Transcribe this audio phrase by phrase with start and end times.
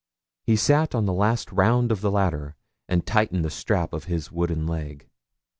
[0.41, 2.55] He sat on the last round of the ladder,
[2.89, 5.07] and tightened the strap of his wooden leg.